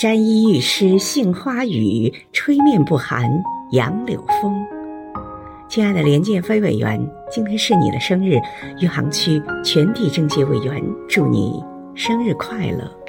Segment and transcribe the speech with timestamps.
[0.00, 3.30] 沾衣欲湿杏花雨吹面不寒
[3.72, 4.66] 杨柳风。
[5.68, 6.98] 亲爱的连建飞委员
[7.30, 8.38] 今天是你的生日
[8.80, 11.62] 余杭区全体政协委员祝你
[11.94, 12.99] 生日快乐。